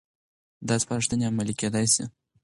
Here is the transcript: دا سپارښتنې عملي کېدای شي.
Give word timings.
دا 0.67 0.75
سپارښتنې 0.83 1.23
عملي 1.31 1.53
کېدای 1.61 1.85
شي. 1.93 2.03